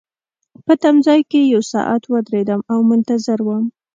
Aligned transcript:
په 0.65 0.73
تمځای 0.83 1.21
کي 1.31 1.41
یو 1.53 1.61
ساعت 1.73 2.03
ودریدم 2.13 2.61
او 2.71 2.79
منتظر 2.89 3.39
وم. 3.43 3.65